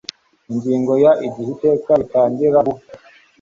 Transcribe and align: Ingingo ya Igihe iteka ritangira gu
Ingingo 0.51 0.93
ya 1.03 1.11
Igihe 1.27 1.49
iteka 1.55 1.91
ritangira 2.01 2.59
gu 2.67 2.73